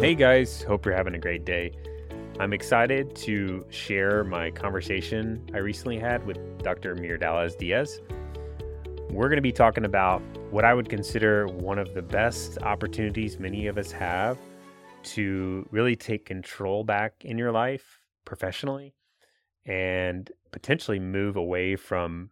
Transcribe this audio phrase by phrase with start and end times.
[0.00, 1.72] Hey guys, hope you're having a great day.
[2.38, 6.94] I'm excited to share my conversation I recently had with Dr.
[6.94, 8.00] Myrdalis Diaz.
[9.10, 10.22] We're going to be talking about
[10.52, 14.38] what I would consider one of the best opportunities many of us have
[15.02, 18.94] to really take control back in your life professionally
[19.66, 22.30] and potentially move away from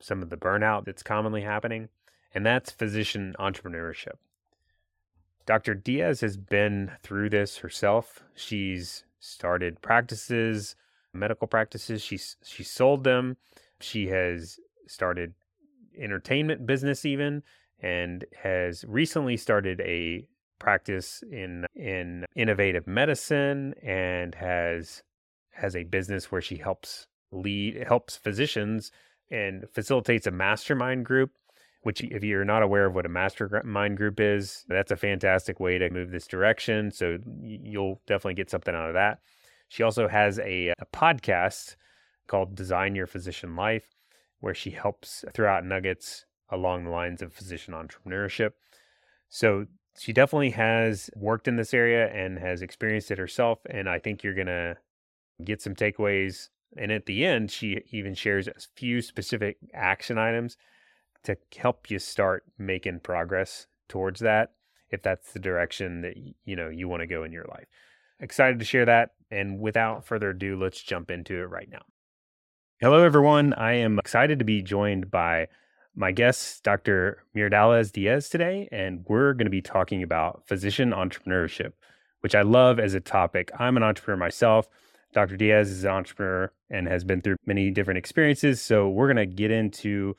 [0.00, 1.90] some of the burnout that's commonly happening,
[2.34, 4.14] and that's physician entrepreneurship.
[5.46, 5.74] Dr.
[5.74, 8.22] Diaz has been through this herself.
[8.34, 10.76] She's started practices,
[11.12, 12.02] medical practices.
[12.02, 13.36] She's she sold them.
[13.80, 15.34] She has started
[15.98, 17.42] entertainment business even
[17.80, 20.26] and has recently started a
[20.58, 25.02] practice in in innovative medicine and has
[25.52, 28.90] has a business where she helps lead helps physicians
[29.30, 31.32] and facilitates a mastermind group
[31.84, 35.78] which if you're not aware of what a mastermind group is, that's a fantastic way
[35.78, 36.90] to move this direction.
[36.90, 39.20] So you'll definitely get something out of that.
[39.68, 41.76] She also has a, a podcast
[42.26, 43.94] called Design Your Physician Life,
[44.40, 48.52] where she helps throw out nuggets along the lines of physician entrepreneurship.
[49.28, 49.66] So
[49.98, 53.58] she definitely has worked in this area and has experienced it herself.
[53.68, 54.78] And I think you're going to
[55.44, 56.48] get some takeaways.
[56.78, 60.56] And at the end, she even shares a few specific action items
[61.24, 64.52] to help you start making progress towards that
[64.90, 66.14] if that's the direction that
[66.44, 67.66] you know you want to go in your life.
[68.20, 71.82] Excited to share that and without further ado let's jump into it right now.
[72.80, 75.48] Hello everyone, I am excited to be joined by
[75.96, 77.22] my guest Dr.
[77.36, 81.72] Myrdalis Diaz today and we're going to be talking about physician entrepreneurship,
[82.20, 83.50] which I love as a topic.
[83.58, 84.68] I'm an entrepreneur myself.
[85.12, 85.36] Dr.
[85.36, 89.32] Diaz is an entrepreneur and has been through many different experiences, so we're going to
[89.32, 90.16] get into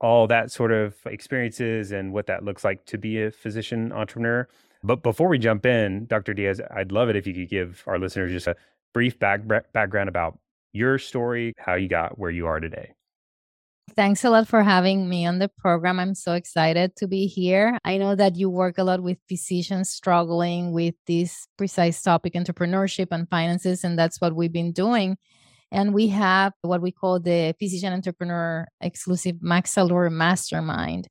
[0.00, 4.48] all that sort of experiences and what that looks like to be a physician entrepreneur.
[4.84, 6.34] But before we jump in, Dr.
[6.34, 8.56] Diaz, I'd love it if you could give our listeners just a
[8.94, 9.40] brief back,
[9.72, 10.38] background about
[10.72, 12.92] your story, how you got where you are today.
[13.96, 15.98] Thanks a lot for having me on the program.
[15.98, 17.78] I'm so excited to be here.
[17.84, 23.08] I know that you work a lot with physicians struggling with this precise topic, entrepreneurship
[23.10, 25.16] and finances, and that's what we've been doing.
[25.70, 31.08] And we have what we call the Physician Entrepreneur Exclusive Max Mastermind.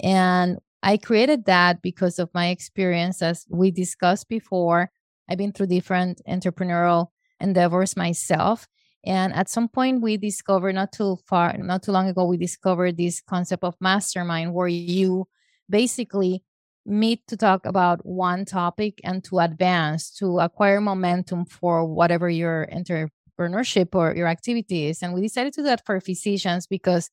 [0.00, 4.90] And I created that because of my experience, as we discussed before.
[5.28, 7.08] I've been through different entrepreneurial
[7.40, 8.68] endeavors myself.
[9.04, 12.96] And at some point, we discovered not too far, not too long ago, we discovered
[12.96, 15.26] this concept of mastermind where you
[15.68, 16.44] basically
[16.84, 22.68] meet to talk about one topic and to advance, to acquire momentum for whatever your
[22.70, 25.02] enter entrepreneurship or your activities.
[25.02, 27.10] And we decided to do that for physicians because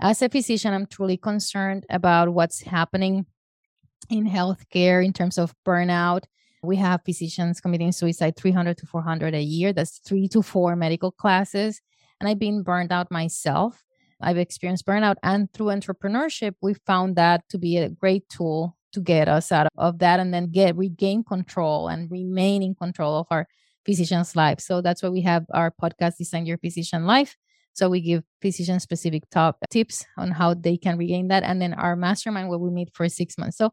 [0.00, 3.26] as a physician, I'm truly concerned about what's happening
[4.08, 6.24] in healthcare in terms of burnout.
[6.62, 9.72] We have physicians committing suicide 300 to 400 a year.
[9.72, 11.80] That's three to four medical classes.
[12.18, 13.82] And I've been burned out myself.
[14.20, 15.16] I've experienced burnout.
[15.22, 19.68] And through entrepreneurship, we found that to be a great tool to get us out
[19.76, 23.46] of that and then get regain control and remain in control of our
[23.84, 24.60] physician's life.
[24.60, 27.36] So that's why we have our podcast, Design Your Physician Life.
[27.72, 31.42] So we give physician specific top tips on how they can regain that.
[31.42, 33.56] And then our mastermind where we meet for six months.
[33.56, 33.72] So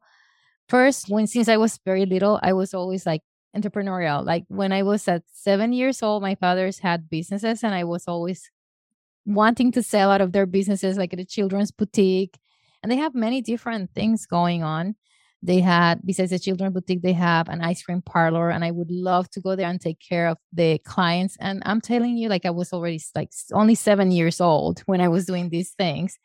[0.69, 3.21] first, when since I was very little, I was always like
[3.55, 4.25] entrepreneurial.
[4.25, 8.05] Like when I was at seven years old, my fathers had businesses and I was
[8.07, 8.49] always
[9.25, 12.37] wanting to sell out of their businesses, like at a children's boutique.
[12.81, 14.95] And they have many different things going on.
[15.43, 18.89] They had, besides the children boutique, they have an ice cream parlor, and I would
[18.89, 21.37] love to go there and take care of the clients.
[21.39, 25.07] And I'm telling you, like I was already like only seven years old when I
[25.07, 26.17] was doing these things.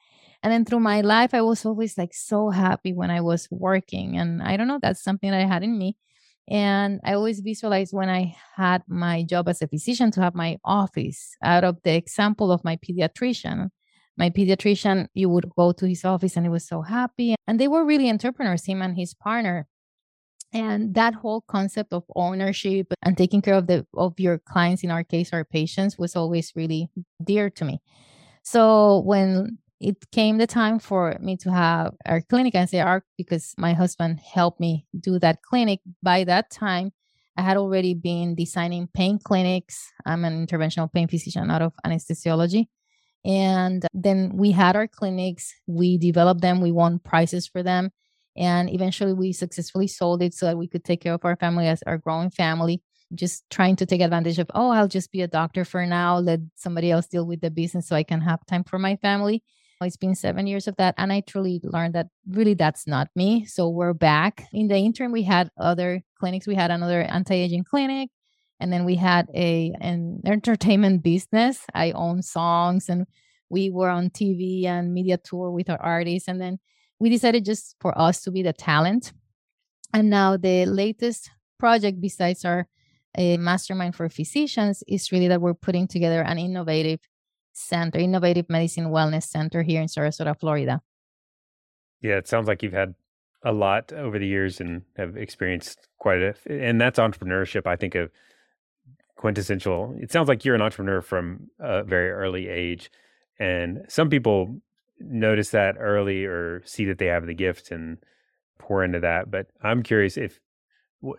[0.43, 4.17] And then through my life, I was always like so happy when I was working.
[4.19, 5.97] And I don't know, that's something that I had in me.
[6.49, 10.59] And I always visualized when I had my job as a physician to have my
[10.65, 13.71] office out of the example of my pediatrician
[14.23, 17.35] my pediatrician, you would go to his office and he was so happy.
[17.49, 19.67] And they were really entrepreneurs, him and his partner.
[20.53, 24.91] And that whole concept of ownership and taking care of the of your clients, in
[24.93, 26.89] our case, our patients, was always really
[27.31, 27.81] dear to me.
[28.45, 33.03] So when it came the time for me to have our clinic, and say our
[33.19, 35.81] because my husband helped me do that clinic.
[36.01, 36.93] By that time,
[37.37, 39.91] I had already been designing pain clinics.
[40.07, 42.69] I'm an interventional pain physician out of anesthesiology.
[43.25, 47.91] And then we had our clinics, we developed them, we won prizes for them.
[48.37, 51.69] And eventually we successfully sold it so that we could take care of our family
[51.69, 52.83] as our growing family.
[53.15, 56.41] Just trying to take advantage of, oh, I'll just be a doctor for now, let
[56.57, 59.43] somebody else deal with the business so I can have time for my family.
[59.83, 60.95] It's been seven years of that.
[60.97, 63.45] And I truly learned that really that's not me.
[63.45, 64.45] So we're back.
[64.53, 66.47] In the interim, we had other clinics.
[66.47, 68.11] We had another anti-aging clinic,
[68.61, 71.65] and then we had a an entertainment business.
[71.75, 73.07] I own songs, and
[73.51, 76.59] we were on TV and media tour with our artists, and then
[76.99, 79.13] we decided just for us to be the talent.
[79.93, 82.67] And now the latest project, besides our
[83.17, 87.01] a mastermind for physicians, is really that we're putting together an innovative
[87.53, 90.81] center, innovative medicine wellness center here in Sarasota, Florida.
[92.01, 92.95] Yeah, it sounds like you've had
[93.45, 97.95] a lot over the years and have experienced quite a and that's entrepreneurship i think
[97.95, 98.11] of
[99.23, 102.91] quintessential it sounds like you're an entrepreneur from a very early age
[103.39, 104.61] and some people
[105.01, 107.99] notice that early or see that they have the gift and
[108.59, 110.41] pour into that but i'm curious if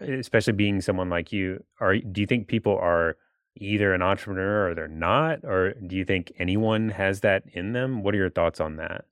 [0.01, 3.17] especially being someone like you are do you think people are
[3.57, 5.39] either an entrepreneur or they're not?
[5.43, 8.03] Or do you think anyone has that in them?
[8.03, 9.05] What are your thoughts on that?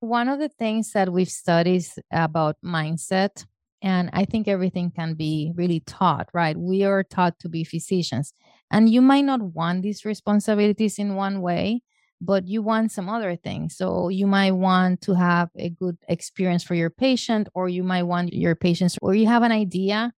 [0.00, 3.46] One of the things that we've studied about mindset,
[3.84, 6.56] and I think everything can be really taught, right?
[6.56, 8.34] We are taught to be physicians,
[8.70, 11.82] and you might not want these responsibilities in one way,
[12.20, 13.76] but you want some other things.
[13.76, 18.04] So you might want to have a good experience for your patient, or you might
[18.04, 20.12] want your patients, or you have an idea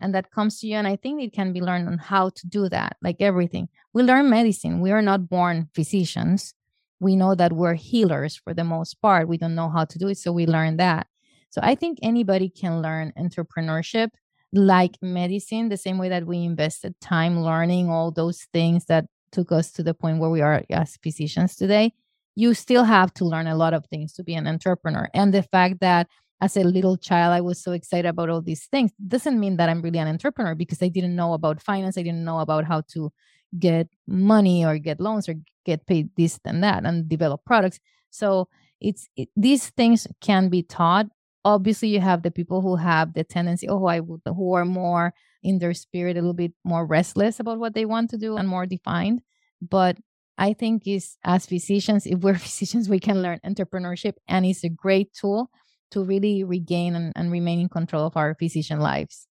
[0.00, 0.76] and that comes to you.
[0.76, 3.68] And I think it can be learned on how to do that, like everything.
[3.92, 4.80] We learn medicine.
[4.80, 6.54] We are not born physicians
[7.00, 9.28] we know that we're healers for the most part.
[9.28, 10.18] We don't know how to do it.
[10.18, 11.06] So we learn that.
[11.50, 14.10] So I think anybody can learn entrepreneurship
[14.52, 19.52] like medicine, the same way that we invested time learning all those things that took
[19.52, 21.92] us to the point where we are as physicians today.
[22.34, 25.08] You still have to learn a lot of things to be an entrepreneur.
[25.12, 26.06] And the fact that
[26.40, 29.68] as a little child, I was so excited about all these things doesn't mean that
[29.68, 31.98] I'm really an entrepreneur because I didn't know about finance.
[31.98, 33.12] I didn't know about how to
[33.58, 35.34] get money or get loans or
[35.64, 37.80] get paid this and that and develop products
[38.10, 38.48] so
[38.80, 41.06] it's it, these things can be taught
[41.48, 45.14] obviously you have the people who have the tendency oh i would who are more
[45.42, 48.48] in their spirit a little bit more restless about what they want to do and
[48.48, 49.22] more defined.
[49.62, 49.96] But
[50.36, 54.68] i think is as physicians if we're physicians we can learn entrepreneurship and it's a
[54.68, 55.50] great tool
[55.90, 59.26] to really regain and, and remain in control of our physician lives.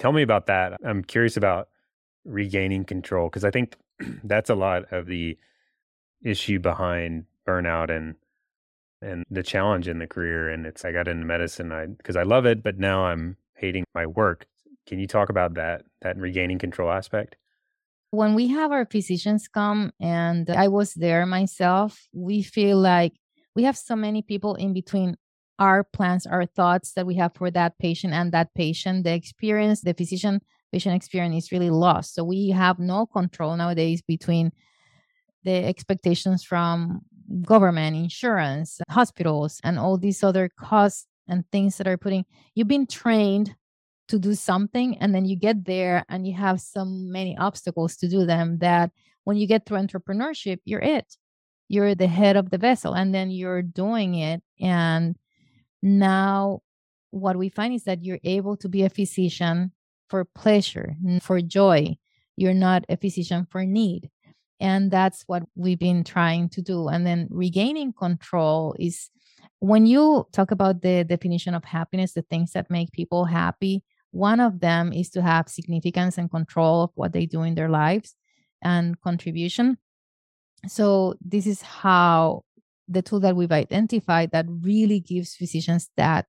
[0.00, 0.72] Tell me about that.
[0.84, 1.68] I'm curious about
[2.24, 3.76] regaining control because I think
[4.24, 5.38] that's a lot of the
[6.24, 8.16] issue behind burnout and
[9.02, 12.22] and the challenge in the career and it's I got into medicine I because I
[12.22, 14.46] love it but now I'm hating my work.
[14.86, 17.36] Can you talk about that that regaining control aspect?
[18.10, 23.14] When we have our physicians come and I was there myself, we feel like
[23.54, 25.16] we have so many people in between
[25.58, 29.80] our plans, our thoughts that we have for that patient and that patient, the experience,
[29.80, 30.40] the physician
[30.72, 32.14] patient experience is really lost.
[32.14, 34.52] So we have no control nowadays between
[35.44, 37.02] the expectations from
[37.42, 42.24] government, insurance, hospitals, and all these other costs and things that are putting
[42.54, 43.54] you've been trained
[44.08, 48.08] to do something and then you get there and you have so many obstacles to
[48.08, 48.90] do them that
[49.24, 51.16] when you get to entrepreneurship you're it
[51.68, 55.16] you're the head of the vessel and then you're doing it and
[55.80, 56.60] now
[57.12, 59.70] what we find is that you're able to be a physician
[60.08, 61.96] for pleasure, for joy.
[62.36, 64.10] You're not a physician for need.
[64.62, 66.86] And that's what we've been trying to do.
[66.86, 69.10] And then regaining control is
[69.58, 73.82] when you talk about the definition of happiness, the things that make people happy,
[74.12, 77.68] one of them is to have significance and control of what they do in their
[77.68, 78.14] lives
[78.62, 79.78] and contribution.
[80.68, 82.44] So, this is how
[82.86, 86.26] the tool that we've identified that really gives physicians that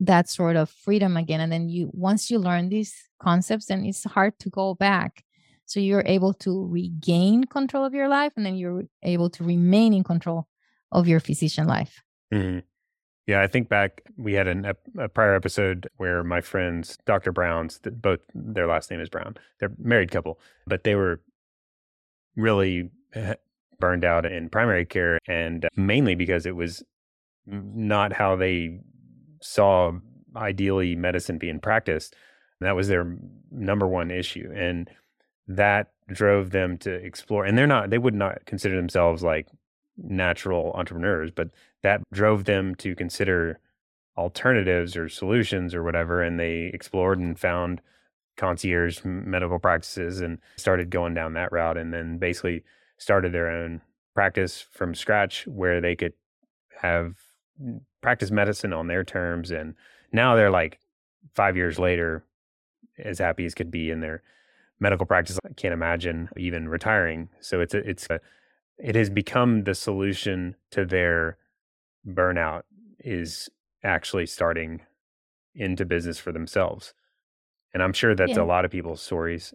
[0.00, 4.04] that sort of freedom again and then you once you learn these concepts then it's
[4.04, 5.22] hard to go back
[5.70, 9.92] so you're able to regain control of your life and then you're able to remain
[9.92, 10.48] in control
[10.92, 12.58] of your physician life mm-hmm.
[13.26, 14.64] yeah i think back we had an,
[14.98, 19.72] a prior episode where my friends dr brown's both their last name is brown they're
[19.78, 21.20] married couple but they were
[22.36, 22.90] really
[23.78, 26.82] burned out in primary care and mainly because it was
[27.46, 28.78] not how they
[29.42, 29.92] saw
[30.36, 32.14] ideally medicine being practiced.
[32.60, 33.16] That was their
[33.50, 34.52] number one issue.
[34.54, 34.88] And
[35.56, 37.44] that drove them to explore.
[37.44, 39.48] And they're not, they would not consider themselves like
[39.96, 41.50] natural entrepreneurs, but
[41.82, 43.58] that drove them to consider
[44.16, 46.22] alternatives or solutions or whatever.
[46.22, 47.80] And they explored and found
[48.36, 51.76] concierge medical practices and started going down that route.
[51.76, 52.64] And then basically
[52.98, 53.80] started their own
[54.14, 56.12] practice from scratch where they could
[56.80, 57.16] have
[58.00, 59.74] practice medicine on their terms and
[60.12, 60.78] now they're like
[61.34, 62.24] five years later
[62.98, 64.22] as happy as could be in their
[64.80, 68.20] medical practice i can't imagine even retiring so it's a, it's a,
[68.78, 71.38] it has become the solution to their
[72.06, 72.62] burnout
[73.00, 73.50] is
[73.84, 74.82] actually starting
[75.54, 76.94] into business for themselves
[77.74, 78.42] And I'm sure that's Yeah.
[78.42, 79.54] a lot of people's stories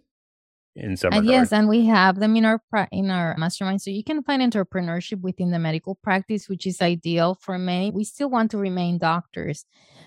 [0.76, 2.60] in some And yes, and we have them in our
[2.92, 3.80] in our mastermind.
[3.80, 7.90] So you can find entrepreneurship within the medical practice, which is ideal for many.
[7.90, 9.64] We still want to remain doctors.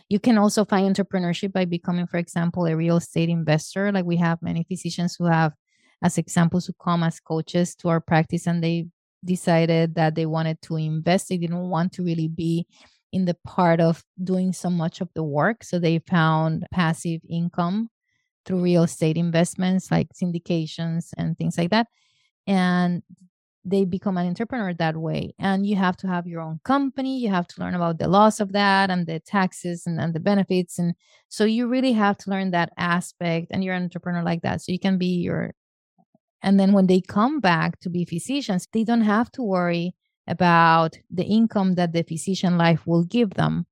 [0.10, 3.92] You can also find entrepreneurship by becoming, for example, a real estate investor.
[3.92, 5.54] Like we have many physicians who have,
[6.04, 8.88] as examples, who come as coaches to our practice, and they
[9.26, 11.30] decided that they wanted to invest.
[11.30, 12.68] They didn't want to really be
[13.12, 17.90] in the part of doing so much of the work, so they found passive income
[18.50, 21.86] through real estate investments like syndications and things like that.
[22.48, 23.04] And
[23.64, 25.36] they become an entrepreneur that way.
[25.38, 27.20] And you have to have your own company.
[27.20, 30.20] You have to learn about the laws of that and the taxes and, and the
[30.20, 30.80] benefits.
[30.80, 30.96] And
[31.28, 34.62] so you really have to learn that aspect and you're an entrepreneur like that.
[34.62, 35.54] So you can be your
[36.42, 39.94] and then when they come back to be physicians, they don't have to worry
[40.26, 43.68] about the income that the physician life will give them.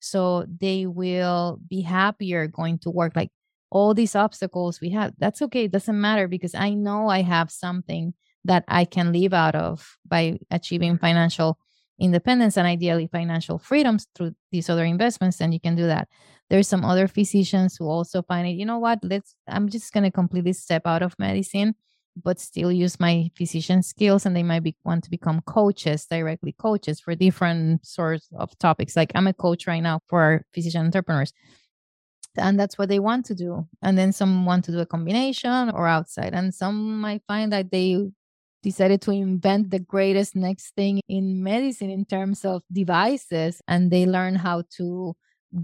[0.00, 3.16] So they will be happier going to work.
[3.16, 3.30] Like
[3.70, 5.64] all these obstacles we have, that's okay.
[5.64, 9.96] It doesn't matter because I know I have something that I can live out of
[10.06, 11.58] by achieving financial
[11.98, 16.08] independence and ideally financial freedoms through these other investments, then you can do that.
[16.48, 20.10] There's some other physicians who also find it, you know what, let's I'm just gonna
[20.10, 21.74] completely step out of medicine,
[22.16, 26.52] but still use my physician skills and they might be want to become coaches, directly
[26.52, 28.96] coaches for different sorts of topics.
[28.96, 31.32] Like I'm a coach right now for physician entrepreneurs
[32.36, 33.66] and that's what they want to do.
[33.82, 36.32] And then some want to do a combination or outside.
[36.32, 38.10] And some might find that they
[38.62, 44.06] decided to invent the greatest next thing in medicine in terms of devices and they
[44.06, 45.14] learn how to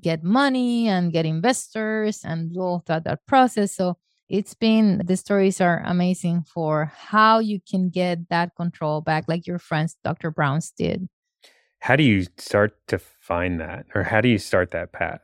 [0.01, 3.77] get money and get investors and all that, that process.
[3.77, 9.25] So it's been the stories are amazing for how you can get that control back
[9.29, 11.09] like your friends dr browns did.
[11.79, 15.21] How do you start to find that, or how do you start that path?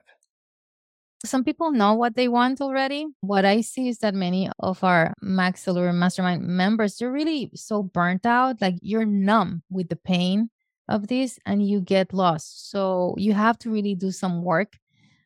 [1.25, 3.07] Some people know what they want already.
[3.21, 8.27] What I see is that many of our Max Mastermind members, they're really so burnt
[8.27, 8.61] out.
[8.61, 10.51] Like you're numb with the pain
[10.89, 12.71] of this and you get lost.
[12.71, 14.73] So you have to really do some work.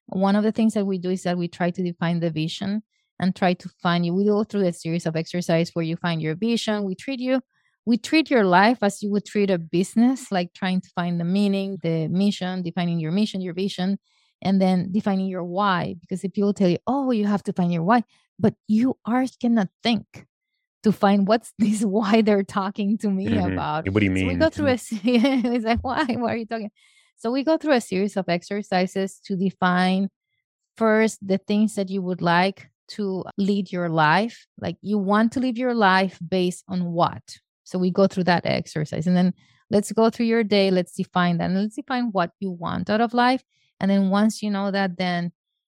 [0.06, 2.82] One of the things that we do is that we try to define the vision
[3.18, 4.14] and try to find you.
[4.14, 6.84] We go through a series of exercise where you find your vision.
[6.84, 7.40] We treat you,
[7.86, 11.24] we treat your life as you would treat a business, like trying to find the
[11.24, 13.98] meaning, the mission, defining your mission, your vision
[14.42, 17.72] and then defining your why because if people tell you oh you have to find
[17.72, 18.02] your why
[18.38, 20.26] but you are cannot think
[20.82, 23.46] to find what's this why they're talking to me Mhm.
[23.46, 23.88] about.
[23.90, 24.78] What do you so we go through a
[25.56, 26.04] it's like why?
[26.04, 26.70] Why are you talking?
[27.16, 30.10] So we go through a series of exercises to define
[30.76, 35.40] first the things that you would like to lead your life like you want to
[35.40, 37.22] live your life based on what?
[37.64, 39.34] So we go through that exercise and then
[39.70, 43.00] let's go through your day let's define that and let's define what you want out
[43.00, 43.42] of life
[43.80, 45.32] and then once you know that then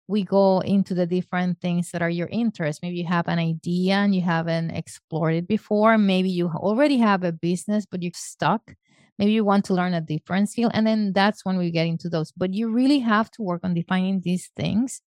[0.08, 2.80] we go into the different things that are your interest.
[2.82, 5.96] Maybe you have an idea and you haven't explored it before.
[5.96, 8.74] Maybe you already have a business but you're stuck.
[9.18, 12.08] Maybe you want to learn a different skill and then that's when we get into
[12.08, 12.32] those.
[12.32, 15.00] But you really have to work on defining these things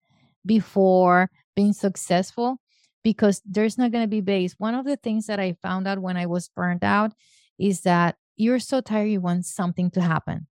[0.46, 2.58] before being successful
[3.04, 4.56] because there's not going to be base.
[4.58, 7.14] One of the things that i found out when i was burned out
[7.60, 10.48] is that you're so tired you want something to happen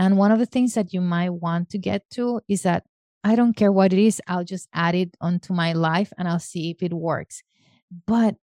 [0.00, 2.82] and one of the things that you might want to get to is that
[3.22, 6.40] i don't care what it is i'll just add it onto my life and i'll
[6.40, 7.42] see if it works
[8.06, 8.34] but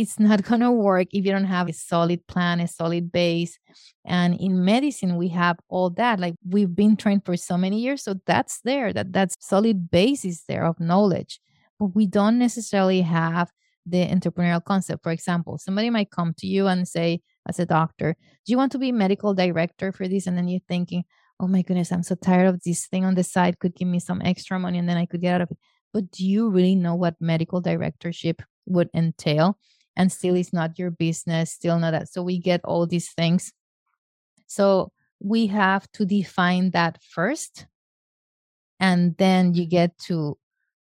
[0.00, 3.58] it's not going to work if you don't have a solid plan, a solid base.
[4.04, 6.18] And in medicine, we have all that.
[6.18, 8.02] Like we've been trained for so many years.
[8.02, 11.40] So that's there, that that solid base is there of knowledge.
[11.78, 13.50] But we don't necessarily have
[13.86, 15.02] the entrepreneurial concept.
[15.02, 18.72] For example, somebody might come to you and say, as a doctor, do you want
[18.72, 20.26] to be medical director for this?
[20.26, 21.04] And then you're thinking,
[21.38, 23.98] oh my goodness, I'm so tired of this thing on the side, could give me
[23.98, 25.58] some extra money and then I could get out of it.
[25.92, 29.58] But do you really know what medical directorship would entail?
[29.96, 33.52] and still it's not your business still not that so we get all these things
[34.46, 37.66] so we have to define that first
[38.78, 40.36] and then you get to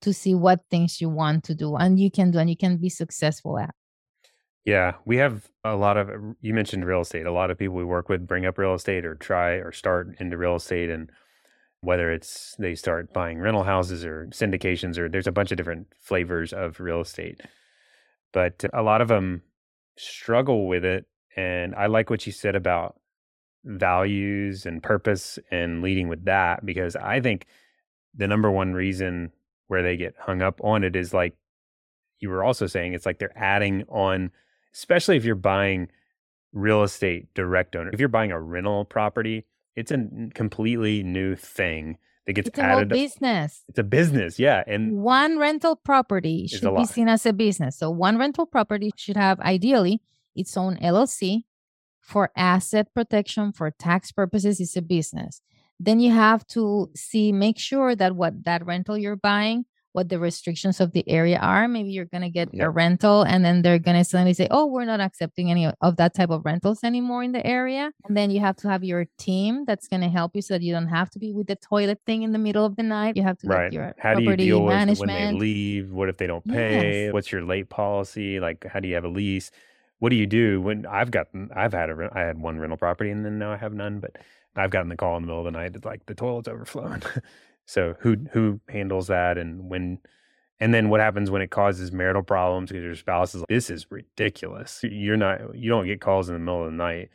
[0.01, 2.77] to see what things you want to do and you can do and you can
[2.77, 3.75] be successful at
[4.65, 6.09] Yeah, we have a lot of,
[6.41, 7.27] you mentioned real estate.
[7.27, 10.15] A lot of people we work with bring up real estate or try or start
[10.21, 10.89] into real estate.
[10.89, 11.11] And
[11.81, 15.89] whether it's they start buying rental houses or syndications, or there's a bunch of different
[16.01, 17.41] flavors of real estate.
[18.33, 19.43] But a lot of them
[19.99, 21.07] struggle with it.
[21.37, 22.97] And I like what you said about
[23.65, 27.47] values and purpose and leading with that because I think
[28.15, 29.33] the number one reason
[29.67, 31.35] where they get hung up on it is like
[32.21, 34.31] you were also saying it's like they're adding on
[34.75, 35.89] especially if you're buying
[36.53, 41.99] real estate direct owner if you're buying a rental property it's a completely new thing
[42.27, 42.53] that gets added.
[42.55, 42.89] it's a added.
[42.89, 43.65] business.
[43.69, 44.63] It's a business, yeah.
[44.67, 47.79] And One rental property should be seen as a business.
[47.79, 50.01] So one rental property should have ideally
[50.35, 51.45] its own LLC
[52.01, 55.41] for asset protection for tax purposes is a business.
[55.81, 60.19] Then you have to see make sure that what that rental you're buying what the
[60.19, 61.69] restrictions of the area are.
[61.69, 62.65] Maybe you're going to get Yeah.
[62.65, 65.97] a rental and then they're going to suddenly say, oh, we're not accepting any of
[65.97, 67.93] that type of rentals anymore in the area.
[68.07, 70.63] And then you have to have your team that's going to help you so that
[70.63, 73.17] you don't have to be with the toilet thing in the middle of the night.
[73.17, 73.73] You have to right.
[73.73, 75.93] your How do you deal with when they leave?
[75.93, 77.05] What if they don't pay?
[77.05, 77.13] Yes.
[77.13, 78.41] What's your late policy?
[78.41, 79.51] Like, how do you have a lease?
[79.99, 81.51] What do you do when I've gotten?
[81.55, 84.01] I've had a I had one rental property and then now I have none.
[84.01, 84.17] But
[84.57, 87.03] I've gotten the call in the middle of the night that like the toilet's overflowing.
[87.73, 89.99] so who who handles that and when?
[90.61, 93.69] And then what happens when it causes marital problems because your spouse is like, this
[93.69, 94.79] is ridiculous.
[94.85, 97.11] You're not, you don't get calls in the middle of the night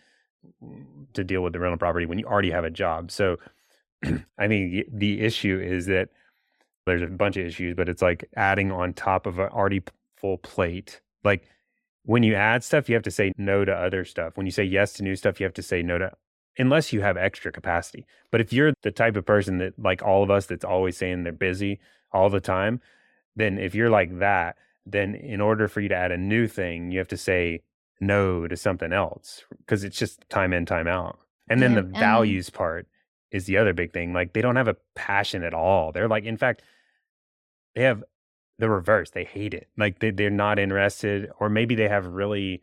[1.14, 3.10] to deal with the rental property when you already have a job.
[3.10, 3.38] So
[4.04, 6.10] I think the- the issue is that
[6.86, 9.82] there's a bunch of issues, but it's like adding on top of an already
[10.18, 11.00] full plate.
[11.24, 11.48] Like
[12.04, 14.36] when you add stuff, you have to say no to other stuff.
[14.36, 16.12] When you say yes to new stuff, you have to say no to
[16.58, 18.06] unless you have extra capacity.
[18.32, 21.24] But if you're the type of person that like all of us that's always saying
[21.24, 21.80] they're busy
[22.12, 22.82] all the time,
[23.36, 26.92] then if you're like that, then in order for you to add a new thing,
[26.92, 27.62] you have to say
[28.00, 31.20] no to something else because it's just time in, time out.
[31.50, 32.88] And then Yeah, the and- values part
[33.32, 34.14] is the other big thing.
[34.14, 35.92] Like they don't have a passion at all.
[35.92, 36.62] They're like, in fact,
[37.76, 38.04] they have
[38.58, 39.12] the reverse.
[39.12, 39.68] They hate it.
[39.78, 42.62] Like they, they're not interested, or maybe they have really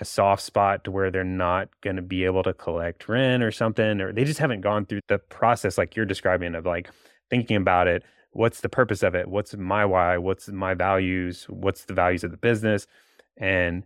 [0.00, 3.50] a soft spot to where they're not going to be able to collect rent or
[3.50, 6.90] something, or they just haven't gone through the process like you're describing of like
[7.28, 8.02] thinking about it.
[8.32, 9.28] What's the purpose of it?
[9.28, 10.16] What's my why?
[10.18, 11.46] What's my values?
[11.48, 12.86] What's the values of the business?
[13.36, 13.84] And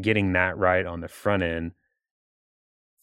[0.00, 1.72] getting that right on the front end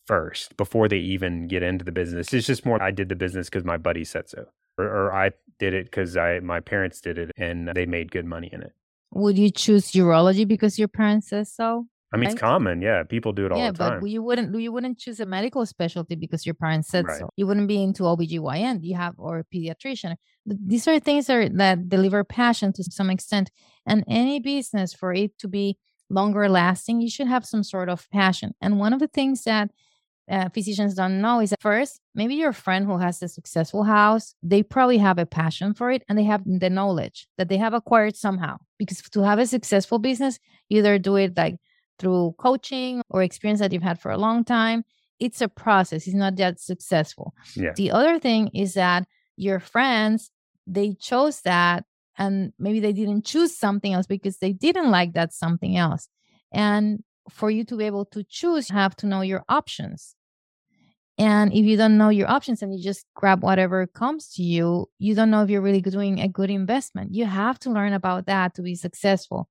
[0.05, 2.33] first before they even get into the business.
[2.33, 4.45] It's just more I did the business because my buddy said so,
[4.77, 8.25] or, or I did it because I my parents did it and they made good
[8.25, 8.73] money in it.
[9.13, 11.87] Would you choose urology because your parents says so?
[12.13, 12.81] I mean, it's common.
[12.81, 13.99] Yeah, people do it all yeah, the time.
[14.01, 17.19] but you wouldn't you wouldn't choose a medical specialty because your parents said Right.
[17.19, 17.29] so.
[17.37, 20.15] You wouldn't be into OBGYN, you have or a pediatrician.
[20.45, 23.49] These are things are, that deliver passion to some extent.
[23.85, 25.77] And any business for it to be
[26.09, 28.53] longer lasting, you should have some sort of passion.
[28.61, 29.71] And one of the things that
[30.29, 34.35] uh, physicians don't know is that first, maybe your friend who has a successful house,
[34.43, 37.73] they probably have a passion for it and they have the knowledge that they have
[37.73, 38.57] acquired somehow.
[38.77, 41.55] Because to have a successful business, you either do it like
[42.01, 44.83] through coaching or experience that you've had for a long time.
[45.19, 46.07] It's a process.
[46.07, 47.35] It's not that successful.
[47.55, 47.73] Yeah.
[47.75, 50.31] The other thing is that your friends,
[50.65, 51.85] they chose that
[52.17, 56.07] and maybe they didn't choose something else because they didn't like that something else.
[56.51, 60.15] And for you to be able to choose, you have to know your options.
[61.17, 64.87] And if you don't know your options and you just grab whatever comes to you,
[64.97, 67.13] you don't know if you're really doing a good investment.
[67.13, 69.47] You have to learn about that to be successful.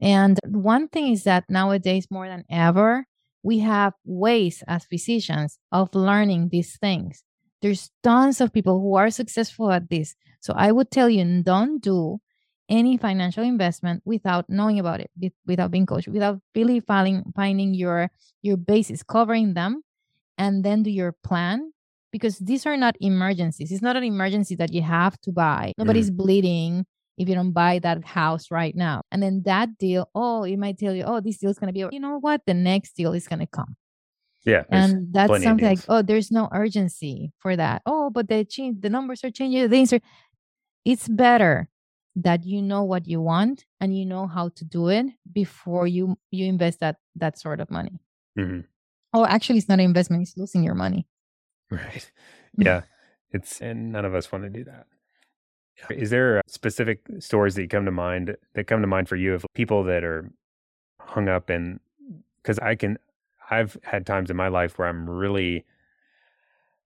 [0.00, 3.06] And one thing is that nowadays, more than ever,
[3.42, 7.22] we have ways as physicians of learning these things.
[7.62, 10.14] There's tons of people who are successful at this.
[10.40, 12.20] So I would tell you don't do
[12.68, 15.10] any financial investment without knowing about it,
[15.46, 18.10] without being coached, without really finding, finding your
[18.42, 19.82] your bases, covering them,
[20.38, 21.72] and then do your plan.
[22.12, 23.70] Because these are not emergencies.
[23.70, 25.68] It's not an emergency that you have to buy.
[25.68, 25.84] Mm.
[25.84, 26.86] Nobody's bleeding
[27.20, 29.02] if you don't buy that house right now.
[29.12, 31.74] And then that deal, oh, it might tell you, oh, this deal is going to
[31.74, 32.40] be, you know what?
[32.46, 33.76] The next deal is going to come.
[34.46, 34.62] Yeah.
[34.70, 37.82] And that's something like, oh, there's no urgency for that.
[37.84, 39.60] Oh, but the change, the numbers are changing.
[39.60, 40.00] The things are,
[40.86, 41.68] it's better
[42.16, 46.16] that you know what you want and you know how to do it before you
[46.30, 48.00] you invest that that sort of money.
[48.38, 48.64] Mhm.
[49.12, 51.06] Oh, actually, it's not an investment; it's losing your money.
[51.70, 52.10] Right.
[52.58, 52.64] Mm.
[52.64, 52.82] Yeah.
[53.30, 54.86] It's and none of us want to do that.
[55.88, 59.46] Is there specific stories that come to mind that come to mind for you of
[59.54, 60.30] people that are
[61.00, 61.80] hung up in
[62.42, 62.98] because I can
[63.50, 65.64] I've had times in my life where I'm really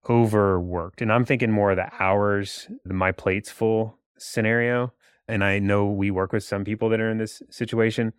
[0.09, 4.93] overworked and I'm thinking more of the hours, the my plate's full scenario.
[5.27, 8.13] And I know we work with some people that are in this situation.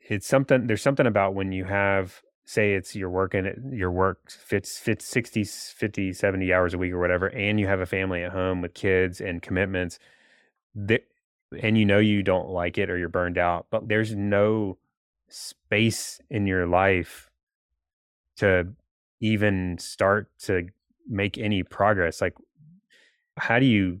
[0.00, 4.30] It's something there's something about when you have say it's you're working at your work
[4.30, 8.24] fits fits 60 50 70 hours a week or whatever and you have a family
[8.24, 9.98] at home with kids and commitments
[10.74, 11.04] that
[11.60, 14.76] and you know you don't like it or you're burned out but there's no
[15.28, 17.30] space in your life
[18.36, 18.66] to
[19.20, 20.66] even start to
[21.08, 22.34] make any progress like
[23.36, 24.00] how do you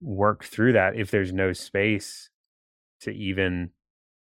[0.00, 2.30] work through that if there's no space
[3.00, 3.70] to even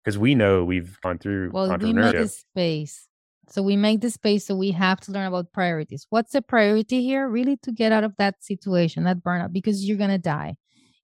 [0.03, 3.06] because we know we've gone through Well, we make a space.
[3.49, 6.05] So we make the space so we have to learn about priorities.
[6.09, 7.29] What's the priority here?
[7.29, 10.55] Really to get out of that situation, that burnout, because you're going to die.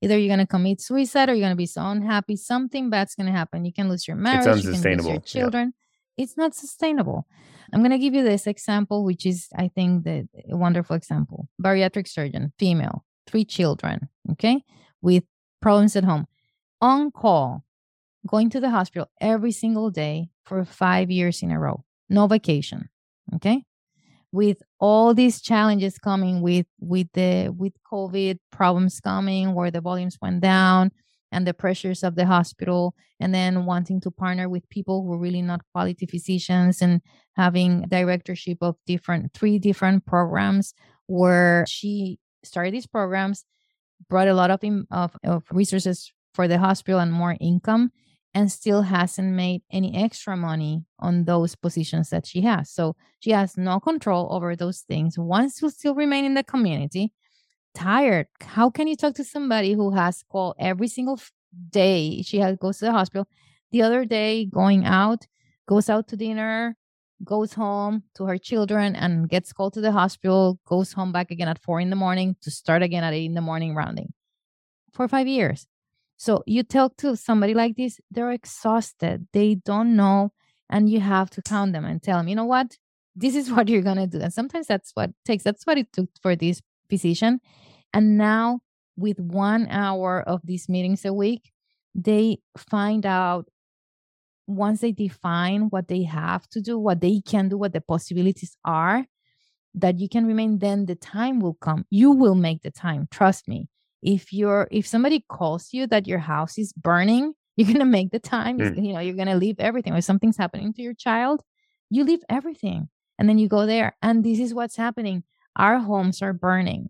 [0.01, 2.35] Either you're going to commit suicide or you're going to be so unhappy.
[2.35, 3.63] Something bad's going to happen.
[3.63, 4.45] You can lose your marriage.
[4.45, 4.89] It's unsustainable.
[4.89, 5.73] You can lose your children.
[6.17, 6.23] Yeah.
[6.23, 7.25] It's not sustainable.
[7.71, 11.47] I'm going to give you this example, which is, I think, the a wonderful example.
[11.61, 14.63] Bariatric surgeon, female, three children, okay,
[15.01, 15.23] with
[15.61, 16.27] problems at home,
[16.81, 17.63] on call,
[18.27, 22.89] going to the hospital every single day for five years in a row no vacation
[23.35, 23.63] okay?
[24.31, 30.17] With all these challenges coming with with the with covid problems coming where the volumes
[30.21, 30.91] went down
[31.31, 35.19] and the pressures of the hospital and then wanting to partner with people who are
[35.19, 37.01] really not quality physicians and
[37.35, 40.73] having directorship of different three different programs
[41.05, 43.45] where she started these programs
[44.09, 44.59] brought a lot of,
[44.91, 47.91] of, of resources for the hospital and more income
[48.35, 52.69] and still hasn't made any extra money on those positions that she has.
[52.69, 57.13] So she has no control over those things, wants to still remain in the community,
[57.75, 58.27] tired.
[58.41, 61.19] How can you talk to somebody who has called every single
[61.69, 62.21] day?
[62.23, 63.27] She has goes to the hospital.
[63.71, 65.25] The other day, going out,
[65.67, 66.75] goes out to dinner,
[67.23, 71.47] goes home to her children and gets called to the hospital, goes home back again
[71.47, 74.13] at four in the morning to start again at eight in the morning rounding
[74.93, 75.67] for five years.
[76.17, 79.27] So you talk to somebody like this, they're exhausted.
[79.33, 80.31] They don't know.
[80.69, 82.77] And you have to count them and tell them, you know what?
[83.15, 84.19] This is what you're to do.
[84.19, 85.43] And sometimes that's what takes.
[85.43, 87.39] That's what it took for this physician.
[87.93, 88.59] And now,
[88.95, 91.51] with one hour of these meetings a week,
[91.95, 93.47] they find out
[94.47, 98.57] once they define what they have to do, what they can do, what the possibilities
[98.65, 99.05] are,
[99.75, 101.85] that you can remain, then the time will come.
[101.89, 103.07] You will make the time.
[103.09, 103.67] Trust me
[104.03, 108.11] if you're if somebody calls you that your house is burning you're going to make
[108.11, 108.83] the time mm.
[108.83, 109.93] you know you're going to leave everything.
[109.93, 111.41] Or something's happening to your child
[111.89, 115.23] you leave everything and then you go there and this is what's happening.
[115.55, 116.89] Our homes are burning.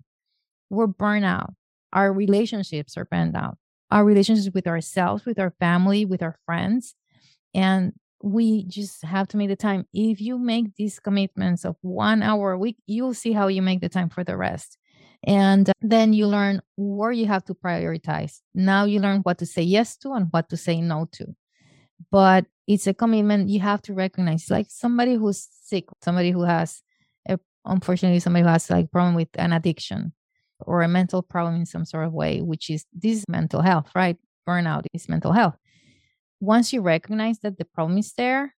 [0.70, 1.54] We're burned out.
[1.92, 3.58] Our relationships are burned out.
[3.92, 6.96] Our relationships with ourselves with our family with our friends
[7.54, 7.94] and
[8.26, 9.86] we just have to make the time.
[9.94, 13.82] If you make these commitments of one hour a week you'll see how you make
[13.82, 14.78] the time for the rest
[15.24, 18.42] and uh, then you learn where you have to prioritize.
[18.54, 21.28] Now you learn what to say yes to and what to say no to.
[22.12, 24.50] But it's a commitment you have to recognize.
[24.50, 26.82] Like somebody who's sick, somebody who has,
[27.28, 30.14] a, unfortunately, somebody who has like problem with an addiction
[30.60, 34.18] or a mental problem in some sort of way, which is this mental health, right?
[34.48, 35.56] Burnout is mental health.
[36.42, 38.56] Once you recognize that the problem is there,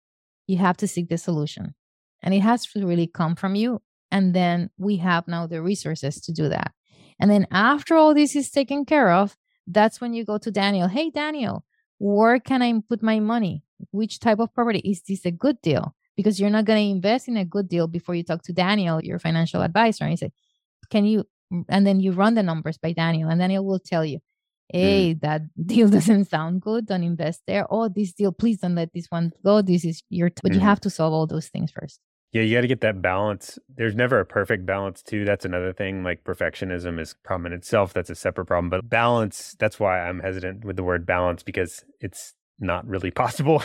[0.48, 1.74] you have to seek the solution.
[2.22, 6.20] And it has to really come from you and then we have now the resources
[6.22, 6.72] to do that.
[7.18, 10.88] And then after all this is taken care of, that's when you go to Daniel.
[10.88, 11.64] Hey, Daniel,
[11.98, 13.62] where can I put my money?
[13.90, 14.78] Which type of property?
[14.80, 15.94] Is this a good deal?
[16.16, 19.02] Because you're not going to invest in a good deal before you talk to Daniel,
[19.02, 20.32] your financial advisor, and you say,
[20.90, 21.24] Can you?
[21.68, 24.20] And then you run the numbers by Daniel, and Daniel will tell you, mm.
[24.72, 25.20] Hey, mm.
[25.20, 26.86] that deal doesn't sound good.
[26.86, 27.66] Don't invest there.
[27.68, 29.62] Oh, this deal, please don't let this one go.
[29.62, 30.40] This is your, t-.
[30.42, 30.66] but you mm-hmm.
[30.66, 32.00] have to solve all those things first.
[32.36, 33.58] Yeah, you got to get that balance.
[33.78, 35.24] There's never a perfect balance, too.
[35.24, 36.02] That's another thing.
[36.02, 37.94] Like perfectionism is problem in itself.
[37.94, 38.68] That's a separate problem.
[38.68, 43.62] But balance, that's why I'm hesitant with the word balance because it's not really possible.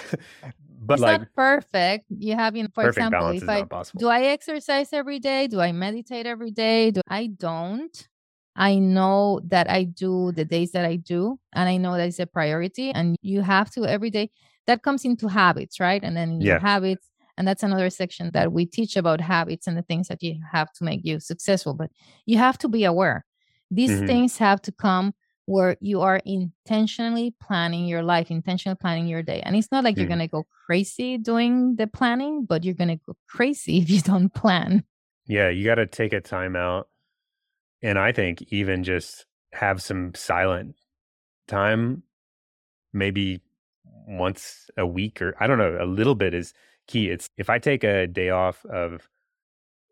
[0.79, 2.05] but it's like, not perfect.
[2.17, 3.65] You have, you know, for example, if I
[3.97, 5.47] do I exercise every day?
[5.47, 6.91] Do I meditate every day?
[6.91, 8.07] Do I don't?
[8.55, 12.19] I know that I do the days that I do, and I know that it's
[12.19, 12.91] a priority.
[12.91, 14.29] And you have to every day.
[14.67, 16.01] That comes into habits, right?
[16.01, 16.51] And then yeah.
[16.51, 17.10] your habits
[17.41, 20.71] and that's another section that we teach about habits and the things that you have
[20.73, 21.73] to make you successful.
[21.73, 21.89] But
[22.27, 23.25] you have to be aware.
[23.71, 24.05] These mm-hmm.
[24.05, 25.15] things have to come
[25.47, 29.41] where you are intentionally planning your life, intentionally planning your day.
[29.41, 32.89] And it's not like you're going to go crazy doing the planning, but you're going
[32.89, 34.83] to go crazy if you don't plan.
[35.25, 36.89] Yeah, you got to take a time out.
[37.81, 40.75] And I think even just have some silent
[41.47, 42.03] time,
[42.93, 43.41] maybe
[44.05, 46.53] once a week or I don't know, a little bit is
[46.87, 47.09] key.
[47.09, 49.07] It's if I take a day off of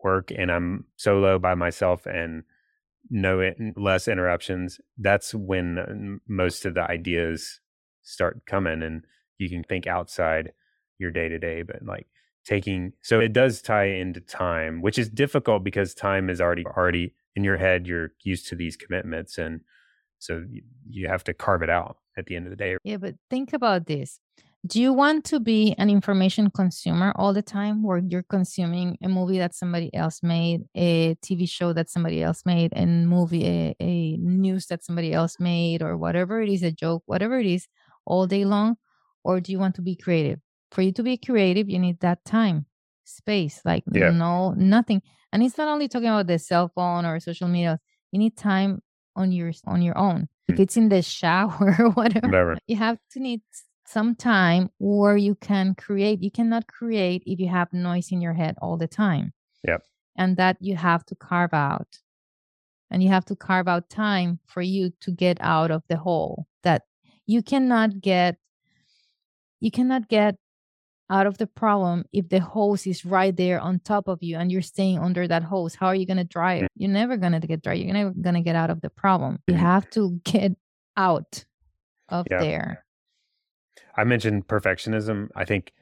[0.03, 2.43] work and I'm solo by myself and
[3.09, 7.59] no less interruptions, that's when uh, most of the ideas
[8.03, 9.03] start coming and
[9.37, 10.51] you can think outside
[10.97, 11.63] your day to day.
[11.63, 12.07] But like
[12.45, 17.13] taking, so it does tie into time, which is difficult because time is already, already
[17.35, 17.87] in your head.
[17.87, 19.37] You're used to these commitments.
[19.37, 19.61] And
[20.19, 20.43] so
[20.89, 22.75] you have to carve it out at the end of the day.
[22.83, 22.97] Yeah.
[22.97, 24.19] But think about this
[24.67, 29.07] do you want to be an information consumer all the time where you're consuming a
[29.07, 33.75] movie that somebody else made a tv show that somebody else made and movie a,
[33.79, 37.67] a news that somebody else made or whatever it is a joke whatever it is
[38.05, 38.75] all day long
[39.23, 40.39] or do you want to be creative
[40.71, 42.65] for you to be creative you need that time
[43.05, 44.11] space, like Yeah.
[44.11, 45.01] no nothing.
[45.33, 47.79] And it's not only talking about the cell phone or social media.
[48.11, 48.81] You need time
[49.15, 50.27] on your on your own.
[50.47, 50.59] If Mm.
[50.59, 52.57] it's in the shower or whatever, Whatever.
[52.67, 53.41] you have to need
[53.89, 56.21] some time where you can create.
[56.21, 59.33] You cannot create if you have noise in your head all the time.
[59.67, 59.83] Yep.
[60.15, 61.99] And that you have to carve out.
[62.91, 66.45] And you have to carve out time for you to get out of the hole
[66.63, 66.83] that
[67.25, 68.37] you cannot get
[69.59, 70.35] you cannot get
[71.09, 74.51] out of the problem if the hose is right there on top of you and
[74.51, 75.75] you're staying under that hose.
[75.75, 76.67] How are you going to dry it?
[76.75, 77.73] You're never going to get dry.
[77.73, 79.39] You're never going to get out of the problem.
[79.47, 79.57] You Mhm.
[79.57, 80.55] have to get
[80.95, 81.45] out
[82.09, 82.39] of Yeah.
[82.39, 82.85] there.
[83.95, 85.29] I mentioned perfectionism.
[85.35, 85.73] I think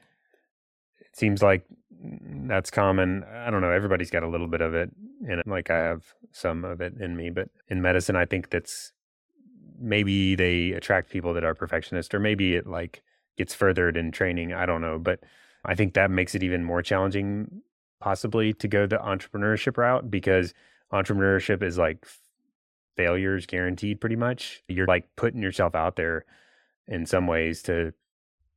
[1.00, 1.66] it seems like
[2.00, 3.24] that's common.
[3.24, 3.72] I don't know.
[3.72, 5.48] Everybody's got a little bit of it it.
[5.48, 8.92] Like I have some of it in me, but in medicine, I think that's
[9.80, 13.02] maybe they attract people that are perfectionist, or maybe it like
[13.38, 14.54] gets furthered in training.
[14.54, 15.20] I don't know, but
[15.66, 17.62] I think that makes it even more challenging,
[18.00, 20.54] possibly, to go the entrepreneurship route because
[20.94, 22.06] entrepreneurship is like
[22.96, 24.64] failures guaranteed pretty much.
[24.68, 26.26] You're like putting yourself out there
[26.88, 27.94] in some ways to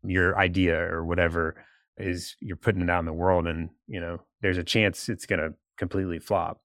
[0.04, 1.62] your idea or whatever
[1.98, 5.26] is you're putting it out in the world and you know there's a chance it's
[5.26, 6.60] going to completely flop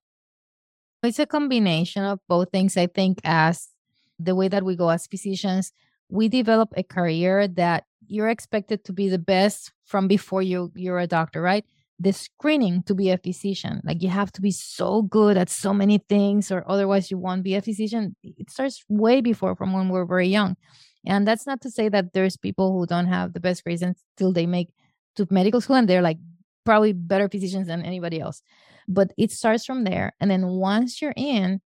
[1.03, 2.77] It's a combination of both things.
[2.77, 3.69] I think, as
[4.17, 5.71] the way that we go as physicians,
[6.09, 10.99] we develop a career that you're expected to be the best from before you you're
[10.99, 11.65] a doctor, right?
[11.99, 15.73] The screening to be a physician, like you have to be so good at so
[15.73, 18.15] many things, or otherwise you won't be a physician.
[18.23, 20.55] It starts way before from when we're very young.
[21.05, 24.33] And that's not to say that there's people who don't have the best grades until
[24.33, 24.69] they make
[25.15, 26.17] to medical school and they're like
[26.65, 28.41] probably better physicians than anybody else.
[28.87, 30.13] But it starts from there.
[30.19, 31.61] And then once you're in,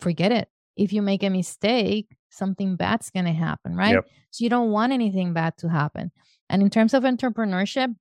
[0.00, 0.48] forget it.
[0.76, 3.94] If you make a mistake, something bad's going to happen, right?
[3.94, 4.06] Yep.
[4.30, 6.10] So you don't want anything bad to happen.
[6.48, 7.94] And in terms of entrepreneurship,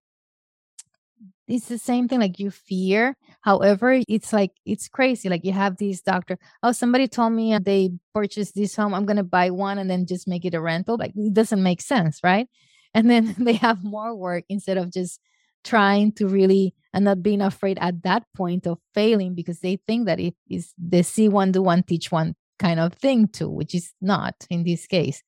[1.49, 3.17] it's the same thing like you fear.
[3.41, 7.59] However it's like it's crazy like you have these doctor oh somebody told me uh,
[7.59, 10.97] they purchased this home i'm to buy one and then just make it a rental
[10.97, 12.47] like it doesn't make sense right?
[12.95, 15.19] And then they have more work instead of just
[15.63, 20.07] trying to really and not being afraid at that point of failing because they think
[20.07, 23.75] that it is the see one do one teach one kind of thing too which
[23.75, 25.21] is not in this case.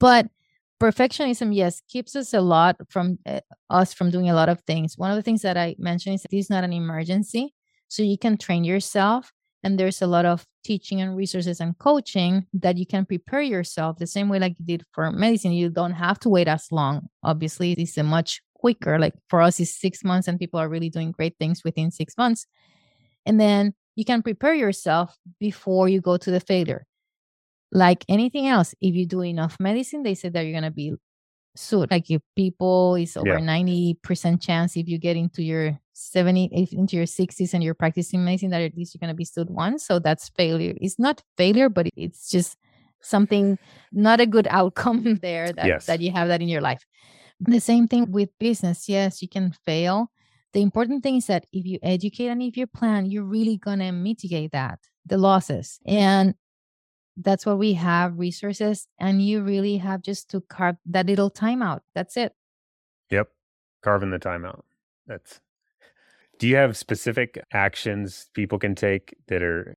[0.00, 0.28] But
[0.80, 4.96] perfectionism yes keeps us a lot from uh, us from doing a lot of things.
[4.96, 7.54] One of the things that i mentioned is that this is not an emergency
[7.88, 9.32] so you can train yourself
[9.64, 13.98] and there's a lot of teaching and resources and coaching that you can prepare yourself
[13.98, 15.52] the same way like you did for medicine.
[15.52, 17.08] You don't have to wait as long.
[17.22, 20.90] Obviously it's a much quicker like for us it's six months and people are really
[20.90, 22.46] doing great things within six months.
[23.26, 26.86] And then you can prepare yourself before you go to the failure
[27.72, 30.94] like anything else if you do enough medicine they say that you're going to be
[31.56, 31.90] sued.
[31.90, 33.40] Like if people is over Yeah.
[33.40, 38.24] 90% chance if you get into your 70 if into your 60s and you're practicing
[38.24, 39.84] medicine that at least you're going to be sued once.
[39.84, 40.74] So that's failure.
[40.80, 42.56] It's not failure but it's just
[43.02, 43.58] something
[43.92, 45.86] not a good outcome there that, Yes.
[45.86, 46.84] that you have that in your life.
[47.40, 48.88] The same thing with business.
[48.88, 50.10] Yes you can fail.
[50.52, 53.80] The important thing is that if you educate and if you plan you're really going
[53.80, 55.80] to mitigate that the losses.
[55.86, 56.34] And
[57.20, 61.62] that's what we have resources and you really have just to carve that little time
[61.62, 62.34] out that's it.
[63.10, 63.28] Yep
[63.82, 64.64] carving the time out
[65.06, 65.40] that's
[66.38, 69.76] do you have specific actions people can take that are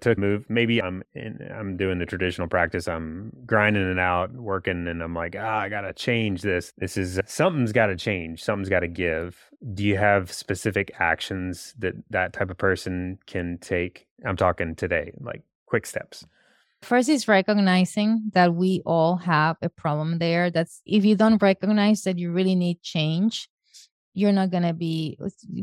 [0.00, 0.46] to move?
[0.48, 5.14] Maybe i'm in i'm doing the traditional practice i'm grinding it out working and i'm
[5.14, 6.72] like ah i gotta change this.
[6.78, 9.36] This is something's gotta change something's gotta give.
[9.74, 14.06] Do you have specific actions that that type of person can take?
[14.24, 16.24] I'm talking today like quick steps
[16.82, 20.50] First is recognizing that we all have a problem there.
[20.50, 23.48] That's if you don't recognize that you really need change,
[24.14, 25.18] you're not going to be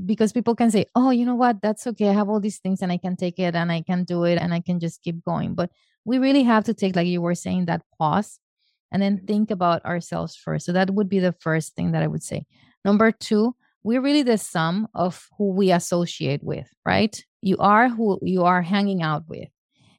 [0.06, 1.62] because people can say, "Oh, you know what?
[1.62, 2.10] That's okay.
[2.10, 4.38] I have all these things and I can take it and I can do it
[4.38, 5.72] and I can just keep going." But
[6.06, 8.40] we really have to take like you were saying that pause
[8.92, 9.26] and then mm-hmm.
[9.26, 10.66] think about ourselves first.
[10.66, 12.46] So that would be the first thing that I would say.
[12.86, 13.54] Number 2,
[13.84, 17.24] we're really the sum of who we associate with, right?
[17.42, 19.50] You are who you are hanging out with.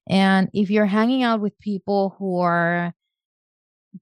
[0.09, 2.94] And if you're hanging out with people who are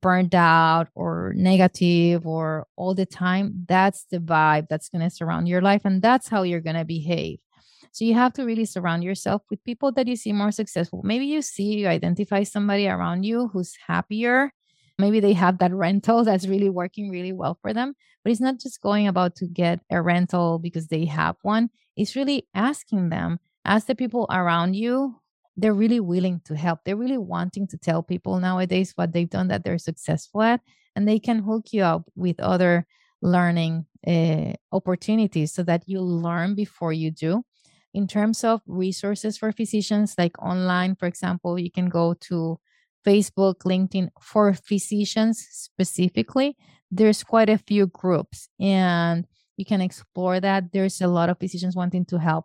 [0.00, 5.48] burned out or negative or all the time, that's the vibe that's going to surround
[5.48, 5.82] your life.
[5.84, 7.38] And that's how you're going to behave.
[7.92, 11.00] So you have to really surround yourself with people that you see more successful.
[11.02, 14.52] Maybe you see, you identify somebody around you who's happier.
[14.98, 17.94] Maybe they have that rental that's really working really well for them.
[18.22, 21.70] But it's not just going about to get a rental because they have one.
[21.96, 25.16] It's really asking them, ask the people around you
[25.56, 26.80] they're really willing to help.
[26.84, 30.60] They're really wanting to tell people nowadays what they've done that they're successful at,
[30.94, 32.86] and they can hook you up with other
[33.22, 37.42] learning uh, opportunities so that you learn before you do.
[37.94, 42.60] In terms of resources for physicians, like online, for example, you can go to
[43.06, 46.56] Facebook, LinkedIn for physicians specifically.
[46.90, 50.72] There's quite a few groups and you can explore that.
[50.72, 52.44] There's a lot of physicians wanting to help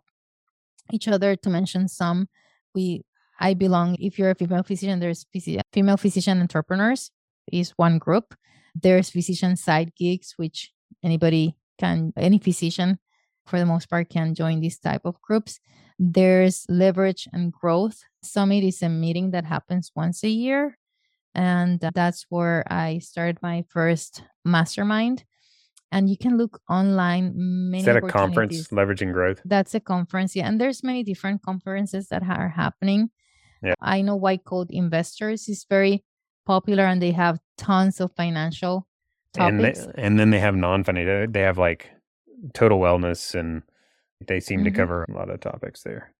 [0.90, 1.36] each other.
[1.36, 2.28] To mention some,
[2.74, 3.04] we
[3.42, 3.96] I belong.
[3.98, 5.26] If you're a female physician, there's
[5.72, 7.10] female physician entrepreneurs
[7.50, 8.34] is one group.
[8.74, 10.70] There's physician side gigs, which
[11.02, 13.00] anybody can, any physician
[13.46, 15.58] for the most part can join these type of groups.
[15.98, 20.78] There's leverage and growth summit is a meeting that happens once a year.
[21.34, 25.24] And that's where I started my first mastermind.
[25.92, 27.34] And you can look online.
[27.36, 29.42] Many is that a conference, leveraging growth?
[29.44, 30.48] That's a conference, yeah.
[30.48, 33.10] And there's many different conferences that are happening.
[33.62, 33.74] Yeah.
[33.80, 36.02] I know White Coat Investors is very
[36.46, 38.88] popular, and they have tons of financial
[39.34, 39.80] topics.
[39.80, 41.30] And, they, and then they have non-financial.
[41.30, 41.90] They have like
[42.54, 43.62] total wellness, and
[44.26, 44.64] they seem mm-hmm.
[44.64, 46.14] to cover a lot of topics there.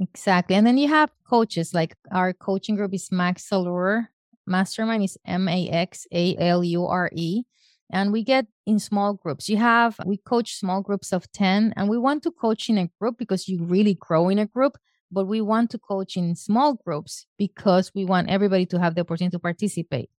[0.00, 0.56] Exactly.
[0.56, 4.08] And then you have coaches like our coaching group is maxAllure.
[4.44, 7.44] Mastermind is M A X A L U R E.
[7.90, 9.48] And we get in small groups.
[9.48, 12.88] You have, we coach small groups of 10, and we want to coach in a
[12.98, 14.76] group because you really grow in a group.
[15.12, 19.02] But we want to coach in small groups because we want everybody to have the
[19.02, 20.10] opportunity to participate.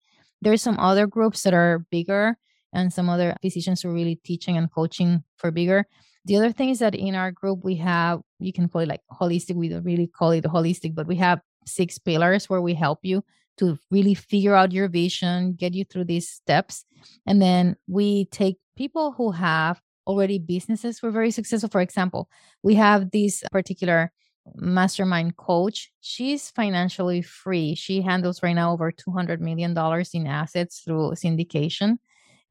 [0.41, 2.37] There are some other groups that are bigger
[2.71, 5.85] and some other physicians who are really teaching and coaching for bigger.
[6.25, 9.01] The other thing is that in our group, we have, you can call it like
[9.11, 9.55] holistic.
[9.55, 13.23] We don't really call it holistic, but we have six pillars where we help you
[13.57, 16.85] to really figure out your vision, get you through these steps.
[17.25, 21.69] And then we take people who have already businesses were very successful.
[21.69, 22.29] For example,
[22.63, 24.11] we have this particular
[24.55, 25.91] mastermind coach.
[26.01, 27.75] She's financially free.
[27.75, 29.71] She handles right now over $200 million
[30.13, 31.97] in assets through syndication.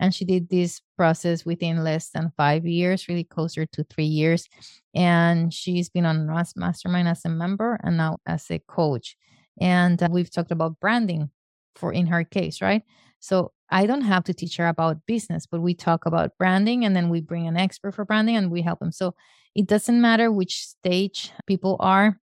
[0.00, 4.48] And she did this process within less than five years, really closer to three years.
[4.92, 9.16] And she's been on Mastermind as a member and now as a coach.
[9.60, 11.30] And uh, we've talked about branding
[11.76, 12.82] for in her case, right?
[13.20, 16.94] So I don't have to teach her about business, but we talk about branding and
[16.94, 18.92] then we bring an expert for branding and we help them.
[18.92, 19.14] So
[19.54, 22.18] it doesn't matter which stage people are,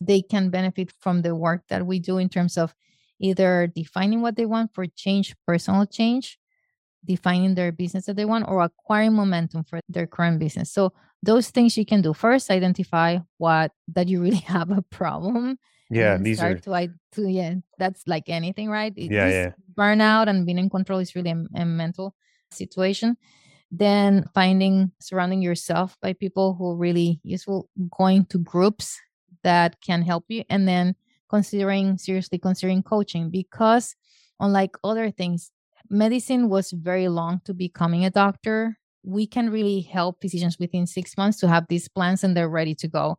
[0.00, 2.74] they can benefit from the work that we do in terms of
[3.20, 6.38] either defining what they want for change, personal change,
[7.04, 10.70] defining their business that they want or acquiring momentum for their current business.
[10.70, 10.92] So
[11.22, 15.58] those things you can do first identify what that you really have a problem.
[15.90, 18.92] Yeah, these start are to, to yeah, that's like anything, right?
[18.96, 19.52] Yeah, yeah.
[19.74, 22.14] Burnout and being in control is really a, a mental
[22.50, 23.16] situation.
[23.70, 28.98] Then finding surrounding yourself by people who are really useful, going to groups
[29.42, 30.94] that can help you, and then
[31.28, 33.94] considering seriously considering coaching because
[34.40, 35.52] unlike other things
[35.90, 38.76] medicine was very long to becoming a doctor.
[39.02, 42.74] We can really help physicians within six months to have these plans and they're ready
[42.76, 43.18] to go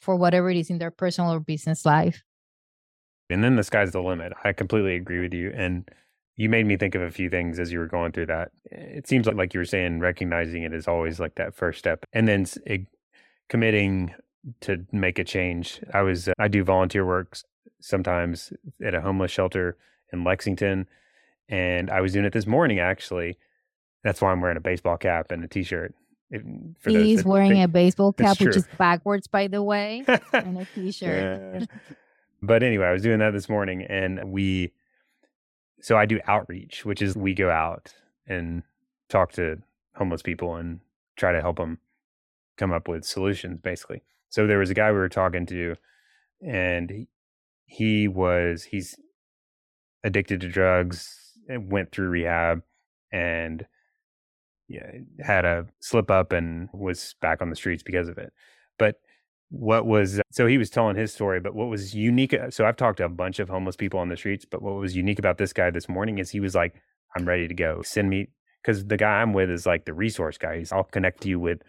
[0.00, 2.22] for whatever it is in their personal or business life.
[3.28, 4.32] And then the sky's the limit.
[4.42, 5.52] I completely agree with you.
[5.54, 5.88] And
[6.36, 8.50] you made me think of a few things as you were going through that.
[8.64, 12.04] It seems like, like you were saying, recognizing it is always like that first step.
[12.12, 12.86] And then it,
[13.48, 14.14] committing
[14.62, 15.80] to make a change.
[15.92, 17.36] I was, uh, I do volunteer work
[17.80, 18.52] sometimes
[18.84, 19.76] at a homeless shelter
[20.12, 20.88] in Lexington
[21.50, 23.36] and I was doing it this morning actually.
[24.02, 25.94] That's why I'm wearing a baseball cap and a t-shirt.
[26.84, 31.60] He's wearing think, a baseball cap, which is backwards, by the way, and a t-shirt.
[31.60, 31.66] Yeah.
[32.40, 34.72] But anyway, I was doing that this morning, and we.
[35.82, 37.94] So I do outreach, which is we go out
[38.26, 38.62] and
[39.08, 39.62] talk to
[39.96, 40.80] homeless people and
[41.16, 41.78] try to help them
[42.56, 44.02] come up with solutions, basically.
[44.28, 45.74] So there was a guy we were talking to,
[46.40, 47.08] and he,
[47.66, 48.94] he was he's
[50.04, 52.62] addicted to drugs and went through rehab
[53.12, 53.66] and
[55.20, 58.32] had a slip up and was back on the streets because of it.
[58.78, 58.96] But
[59.50, 62.32] what was so he was telling his story, but what was unique?
[62.32, 64.74] Uh, so I've talked to a bunch of homeless people on the streets, but what
[64.74, 66.74] was unique about this guy this morning is he was like,
[67.16, 67.82] I'm ready to go.
[67.82, 68.28] Send me
[68.62, 70.58] because the guy I'm with is like the resource guy.
[70.58, 71.62] He's I'll connect you with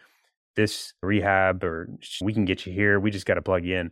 [0.56, 1.90] this rehab or
[2.22, 3.00] we can get you here.
[3.00, 3.92] We just got to plug you in.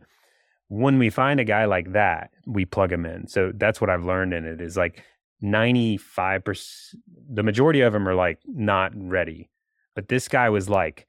[0.68, 3.26] When we find a guy like that, we plug him in.
[3.26, 5.02] So that's what I've learned in it is like
[5.42, 6.94] 95%
[7.32, 9.48] the majority of them are like not ready.
[9.94, 11.06] But this guy was like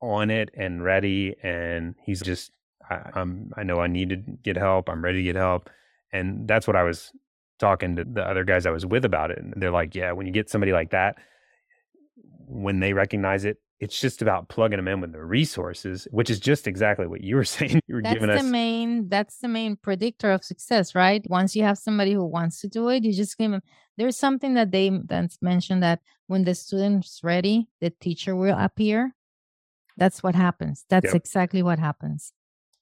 [0.00, 2.52] on it and ready and he's just
[2.88, 4.88] I, i'm i know i need to get help.
[4.88, 5.70] I'm ready to get help.
[6.12, 7.12] And that's what i was
[7.58, 10.26] talking to the other guys i was with about it and they're like yeah when
[10.26, 11.16] you get somebody like that
[12.46, 16.40] when they recognize it it's just about plugging them in with the resources, which is
[16.40, 17.80] just exactly what you were saying.
[17.86, 21.24] You were that's giving the main that's the main predictor of success, right?
[21.28, 23.62] Once you have somebody who wants to do it, you just give them
[23.96, 29.14] there's something that they that's mentioned that when the student's ready, the teacher will appear.
[29.96, 30.84] That's what happens.
[30.88, 31.14] That's Yep.
[31.14, 32.32] exactly what happens.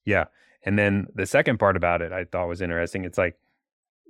[0.05, 0.26] Yeah.
[0.64, 3.05] And then the second part about it I thought was interesting.
[3.05, 3.36] It's like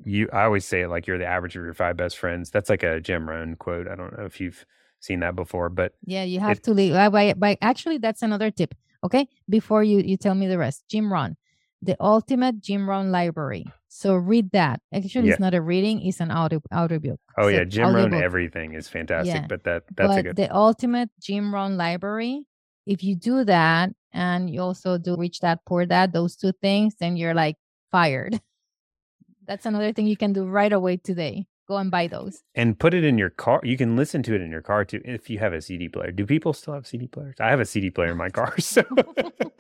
[0.05, 2.51] you I always say it like you're the average of your five best friends.
[2.51, 3.89] That's like a Jim Rohn quote.
[3.89, 4.65] I don't know if you've
[5.01, 6.93] seen that before, but Yeah, you have It- to leave.
[6.95, 8.75] By, actually, that's another tip.
[9.05, 11.37] Okay, before you you tell me the rest, Jim Rohn,
[11.83, 13.65] the ultimate Jim Rohn library.
[13.89, 14.81] So read that.
[14.93, 15.33] Actually, Yeah.
[15.35, 17.21] it's not a reading; it's an audio audiobook.
[17.39, 18.23] oh So yeah, Jim audiobook.
[18.23, 19.47] everything is fantastic, Yeah.
[19.49, 22.45] but that that's but a good the ultimate Jim Rohn library.
[22.87, 26.97] If you do that, and you also do Rich Dad, Poor Dad, those two things,
[26.97, 27.57] then you're like
[27.93, 28.41] fired.
[29.47, 31.47] That's another thing you can do right away today.
[31.69, 32.43] Go and buy those.
[32.55, 33.61] and put it in your car.
[33.65, 36.13] You can listen to it in your car too if you have a CD player.
[36.13, 37.35] Do people still have CD players?
[37.41, 38.83] I have a CD player in my car, so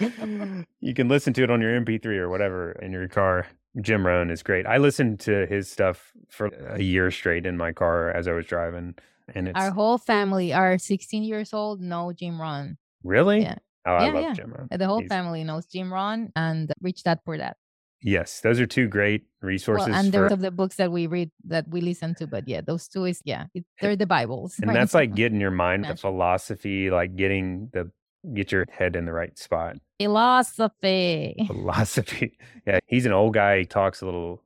[0.81, 3.47] you can listen to it on your MP3 or whatever in your car.
[3.81, 4.67] Jim Rohn is great.
[4.67, 8.47] I listened to his stuff for a year straight in my car as I was
[8.47, 8.95] driving,
[9.35, 11.81] and it's Our whole family are 16 years old.
[11.81, 12.79] No Jim Rohn.
[13.03, 13.57] really Yeah.
[13.85, 14.33] Oh, I Yeah, love yeah.
[14.33, 14.69] Jim Rohn.
[14.71, 17.55] The whole He's- family knows Jim Rohn and Rich Dad Poor Dad.
[18.03, 20.93] Yes, those are two great Well, resources and the for rest of the books that
[20.93, 23.97] we read that we listen to, but yeah, those two is yeah, it, eh, they're
[23.97, 24.59] the Bibles.
[24.61, 24.75] and right?
[24.75, 27.91] that's like getting your mind the philosophy, like getting the
[28.35, 29.77] get your head in the right spot.
[30.01, 31.37] philosophy.
[31.47, 32.39] Philosophy.
[32.67, 33.61] Yeah, he's an old guy.
[33.61, 34.43] He talks a little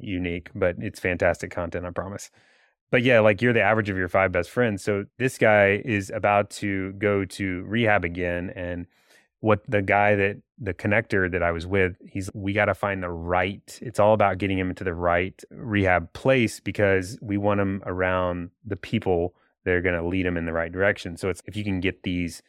[0.00, 2.30] unique, but it's fantastic content, I promise.
[2.90, 4.82] But yeah, like you're the average of your five best friends.
[4.82, 8.50] So this guy is about to go to rehab again.
[8.56, 8.86] And
[9.40, 13.02] what the guy that the connector that I was with, he's we got to find
[13.02, 13.78] the right.
[13.82, 18.50] It's all about getting him into the right rehab place because we want him around
[18.64, 19.34] the people
[19.64, 21.16] that are going to lead him in the right direction.
[21.16, 22.42] So it's if you can get these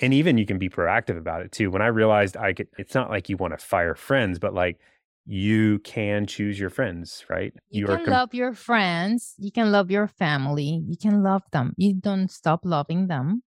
[0.00, 1.70] and even you can be proactive about it too.
[1.70, 4.80] When I realized I could, it's not like you want to fire friends, but like
[5.26, 7.52] you can choose your friends, right?
[7.68, 9.34] You, are can com- love your friends.
[9.38, 10.82] You can love your family.
[10.86, 11.74] You can love them.
[11.76, 13.42] You don't stop loving them,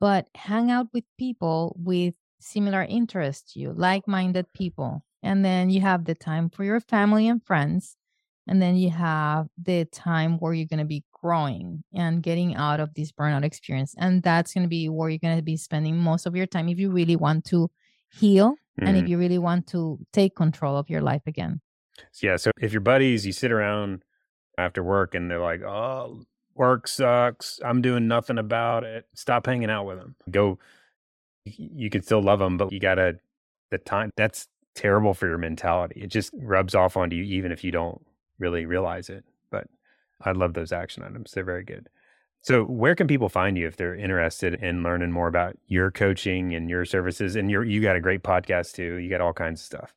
[0.00, 5.80] but hang out with people with similar interests to you, like-minded people, and then you
[5.80, 7.96] have the time for your family and friends,
[8.46, 12.80] and then you have the time where you're going to be growing and getting out
[12.80, 15.96] of this burnout experience, and that's going to be where you're going to be spending
[15.96, 17.70] most of your time if you really want to
[18.10, 19.08] heal and if Mhm.
[19.08, 21.60] you really want to take control of your life again.
[22.22, 22.36] yeah.
[22.36, 24.04] So if your buddies, you sit around
[24.58, 26.24] after work and they're like, "Oh,
[26.54, 27.60] work sucks.
[27.64, 30.16] I'm doing nothing about it." Stop hanging out with them.
[30.30, 30.58] Go.
[31.44, 33.18] You can still love them, but you gotta
[33.70, 34.10] the time.
[34.16, 36.00] That's terrible for your mentality.
[36.00, 38.00] It just rubs off onto you, even if you don't
[38.38, 39.24] really realize it.
[39.50, 39.66] But
[40.20, 41.32] I love those action items.
[41.32, 41.88] They're very good.
[42.42, 46.54] So, where can people find you if they're interested in learning more about your coaching
[46.54, 47.36] and your services?
[47.36, 48.96] And you're, you got a great podcast too.
[48.96, 49.94] You got all kinds of stuff.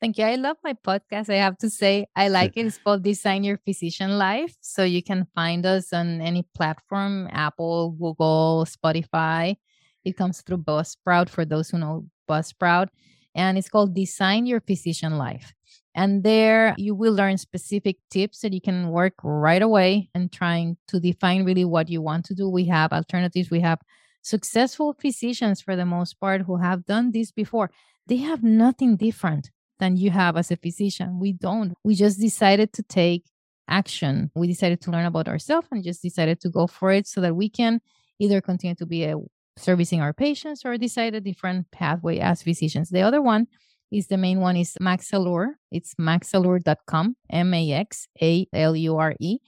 [0.00, 0.24] Thank you.
[0.24, 1.28] I love my podcast.
[1.28, 2.66] I have to say, I like it.
[2.66, 4.56] It's called Design Your Physician Life.
[4.62, 9.56] So you can find us on any platform Apple, Google, Spotify.
[10.04, 12.88] It comes through Buzzsprout for those who know Buzzsprout.
[13.34, 15.54] And it's called Design Your Physician Life.
[15.94, 20.76] And there you will learn specific tips that you can work right away and trying
[20.88, 22.48] to define really what you want to do.
[22.48, 23.50] We have alternatives.
[23.50, 23.80] We have
[24.22, 27.70] successful physicians for the most part who have done this before.
[28.06, 31.18] They have nothing different than you have as a physician.
[31.18, 31.74] We don't.
[31.84, 33.24] We just decided to take
[33.68, 34.30] action.
[34.34, 37.34] We decided to learn about ourselves and just decided to go for it so that
[37.34, 37.80] we can
[38.18, 39.16] either continue to be a,
[39.56, 42.90] servicing our patients or decide a different pathway as physicians.
[42.90, 43.46] The other one
[43.90, 45.48] is the main one is maxAllure.
[45.70, 49.38] It's maxallure.com, M A X A L U R E.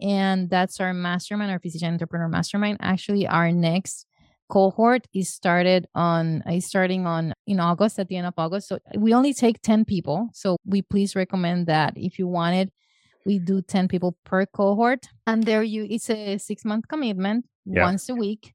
[0.00, 2.78] And that's our mastermind, our physician entrepreneur mastermind.
[2.80, 4.06] Actually, our next
[4.48, 8.68] cohort is started on is starting on in August at the end of August.
[8.68, 10.30] So we only take 10 people.
[10.32, 12.70] So we please recommend that if you wanted,
[13.26, 15.06] we do 10 people per cohort.
[15.26, 17.84] And there you it's a six month commitment Yeah.
[17.84, 18.54] once a week.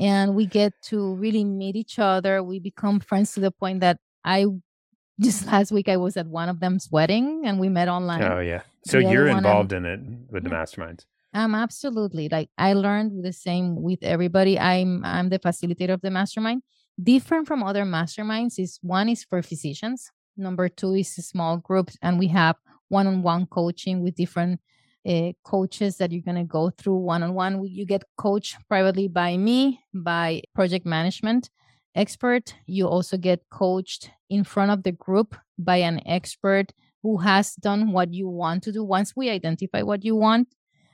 [0.00, 2.42] And we get to really meet each other.
[2.42, 4.46] We become friends to the point that I
[5.20, 8.22] just last week I was at one of them's wedding and we met online.
[8.22, 8.62] Oh, yeah.
[8.86, 11.04] So, The you're um, involved in it with the masterminds.
[11.32, 12.28] Um, absolutely.
[12.28, 14.58] Like I learned the same with everybody.
[14.58, 16.62] I'm I'm the facilitator of the mastermind.
[17.00, 20.10] Different from other masterminds is one is for physicians.
[20.36, 22.56] Number two is small groups, and we have
[22.88, 24.60] one-on-one coaching with different
[25.08, 27.64] uh, coaches that you're gonna go through one-on-one.
[27.64, 31.50] You get coached privately by me, by project management
[31.94, 32.54] expert.
[32.66, 36.72] You also get coached in front of the group by an expert
[37.02, 38.84] who has done what you want to do.
[38.84, 40.48] Once we identify what you want,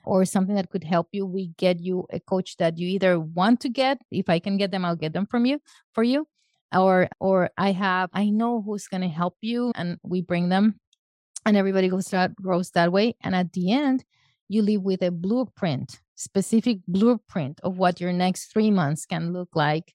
[0.06, 3.60] or something that could help you, we get you a coach that you either want
[3.60, 4.00] to get.
[4.10, 5.60] If I can get them, I'll get them from you
[5.92, 6.26] for you.
[6.72, 10.80] Or or I have I know who's gonna help you and we bring them
[11.46, 13.14] and everybody goes that grows that way.
[13.22, 14.04] And at the end,
[14.48, 19.50] you leave with a blueprint, specific blueprint of what your next three months can look
[19.54, 19.94] like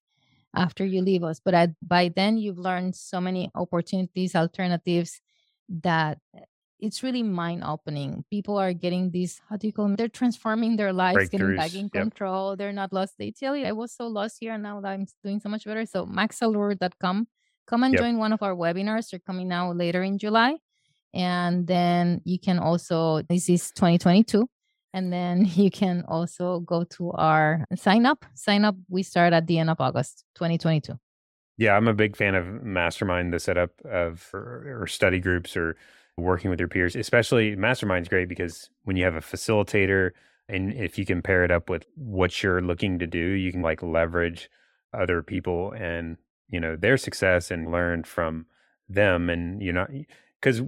[0.56, 1.41] after you leave us.
[1.43, 5.22] But at, by then, you've learned so many opportunities, alternatives
[5.70, 6.39] that eh,
[6.80, 8.24] it's really mind opening.
[8.30, 9.97] People are getting these, how do you call them?
[9.97, 12.04] They're transforming their lives, getting back in yep.
[12.04, 12.56] control.
[12.56, 13.16] They're not lost.
[13.20, 15.86] They tell you, I was so lost here and now I'm doing so much better.
[15.86, 17.28] So maxallure.com,
[17.68, 18.02] come and yep.
[18.02, 19.12] join one of our webinars.
[19.12, 20.58] They're coming now later in July.
[21.14, 24.47] And then you can also, this is 2022.
[24.93, 28.26] And then you can also go to our sign up.
[28.34, 28.76] Sign up.
[28.89, 30.97] We start at the end of August 2022.
[31.57, 35.76] Yeah, I'm a big fan of Mastermind, the setup of or, study groups or
[36.18, 40.12] working with your peers, especially mastermind's great because when you have a facilitator
[40.49, 43.62] and if you can pair it up with what you're looking to do, you can
[43.62, 44.49] like leverage
[44.93, 46.18] other people and,
[46.49, 48.45] you know, their success and learn from
[48.89, 49.30] them.
[49.30, 49.88] And, you know,
[50.41, 50.62] because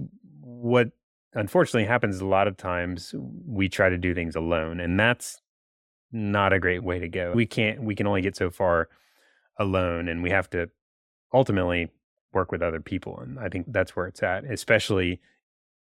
[0.64, 0.92] what
[1.34, 3.14] unfortunately happens a lot of times,
[3.46, 5.42] we try to do things alone and that's
[6.10, 7.32] not a great way to go.
[7.34, 8.88] We can't, we can only get so far
[9.58, 10.70] alone and we have to
[11.34, 11.90] ultimately
[12.32, 13.18] work with other people.
[13.18, 15.20] And I think that's where it's at, especially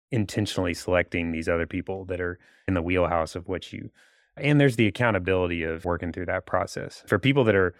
[0.09, 3.91] intentionally selecting these other people that are in the wheelhouse of what you
[4.37, 7.75] and there's the accountability of working through that process for people that are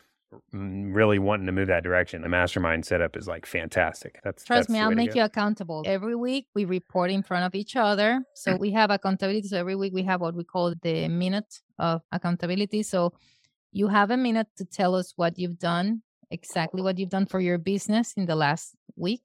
[0.54, 4.20] Mm, really wanting to move that direction the mastermind setup is like fantastic.
[4.24, 5.84] That's trust that's me i'll make you accountable.
[5.86, 8.22] Every week we report in front of each other.
[8.34, 9.48] So we have accountability.
[9.50, 12.84] So every week we have what we call the minute of accountability.
[12.84, 13.14] So
[13.74, 16.02] you have a minute to tell us what you've done
[16.32, 19.22] exactly what you've done for your business in the last week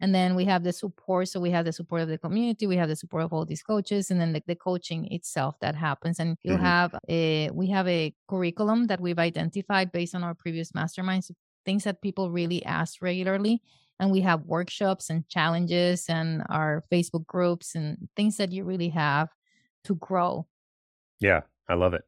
[0.00, 2.76] and then we have the support so we have the support of the community we
[2.76, 6.18] have the support of all these coaches and then the, the coaching itself that happens
[6.18, 6.64] and you mm-hmm.
[6.64, 11.30] have a we have a curriculum that we've identified based on our previous masterminds
[11.64, 13.62] things that people really ask regularly
[13.98, 18.88] and we have workshops and challenges and our facebook groups and things that you really
[18.88, 19.28] have
[19.84, 20.46] to grow.
[21.20, 22.02] Yeah i love it.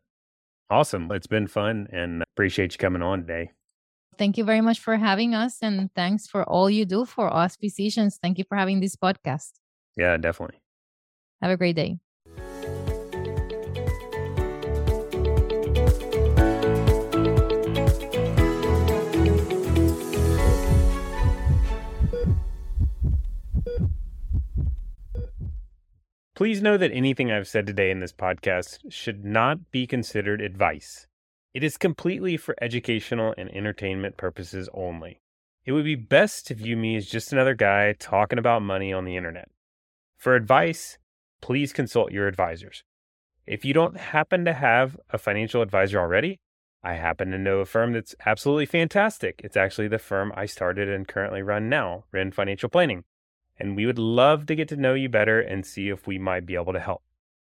[0.70, 3.50] Awesome it's been fun and appreciate you coming on today
[4.18, 5.62] Thank you very much for having us.
[5.62, 8.18] And thanks for all you do for us physicians.
[8.22, 9.52] Thank you for having this podcast.
[9.96, 10.60] Yeah, definitely.
[11.40, 11.98] Have a great day.
[26.34, 31.06] Please know that anything I've said today in this podcast should not be considered advice.
[31.54, 35.20] It is completely for educational and entertainment purposes only.
[35.66, 39.04] It would be best to view me as just another guy talking about money on
[39.04, 39.50] the internet.
[40.16, 40.96] For advice,
[41.42, 42.84] please consult your advisors.
[43.46, 46.40] If you don't happen to have a financial advisor already,
[46.82, 49.40] I happen to know a firm that's absolutely fantastic.
[49.44, 53.04] It's actually the firm I started and currently run now, Wrenne Financial Planning.
[53.58, 56.46] And we would love to get to know you better and see if we might
[56.46, 57.02] be able to help.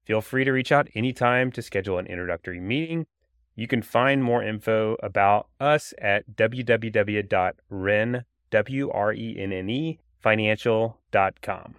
[0.04, 3.06] Feel free to reach out anytime to schedule an introductory meeting
[3.54, 11.74] you can find more info about us at www.wrenne, W-R-E-N-N-E, financial.com.